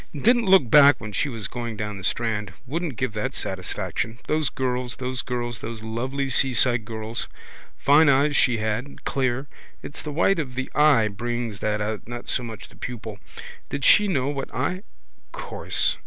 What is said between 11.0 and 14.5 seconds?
brings that out not so much the pupil. Did she know